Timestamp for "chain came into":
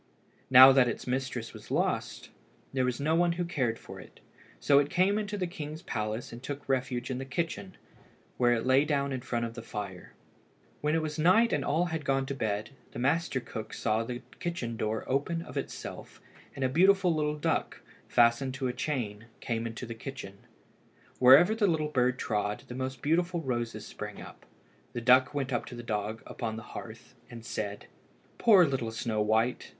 18.73-19.85